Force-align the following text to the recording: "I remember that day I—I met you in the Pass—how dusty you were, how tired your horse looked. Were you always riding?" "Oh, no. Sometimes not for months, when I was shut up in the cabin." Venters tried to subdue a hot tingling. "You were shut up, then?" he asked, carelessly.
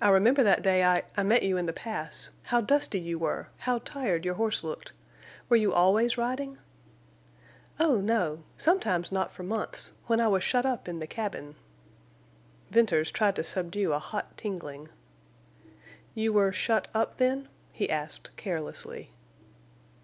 "I 0.00 0.10
remember 0.10 0.44
that 0.44 0.62
day 0.62 0.84
I—I 0.84 1.22
met 1.24 1.42
you 1.42 1.56
in 1.56 1.66
the 1.66 1.72
Pass—how 1.72 2.60
dusty 2.60 3.00
you 3.00 3.18
were, 3.18 3.48
how 3.56 3.80
tired 3.80 4.24
your 4.24 4.34
horse 4.34 4.62
looked. 4.62 4.92
Were 5.48 5.56
you 5.56 5.72
always 5.74 6.16
riding?" 6.16 6.58
"Oh, 7.80 8.00
no. 8.00 8.44
Sometimes 8.56 9.10
not 9.10 9.32
for 9.32 9.42
months, 9.42 9.92
when 10.06 10.20
I 10.20 10.28
was 10.28 10.44
shut 10.44 10.64
up 10.64 10.86
in 10.86 11.00
the 11.00 11.08
cabin." 11.08 11.56
Venters 12.70 13.10
tried 13.10 13.34
to 13.34 13.42
subdue 13.42 13.92
a 13.92 13.98
hot 13.98 14.36
tingling. 14.36 14.86
"You 16.14 16.32
were 16.32 16.52
shut 16.52 16.86
up, 16.94 17.16
then?" 17.16 17.48
he 17.72 17.90
asked, 17.90 18.30
carelessly. 18.36 19.10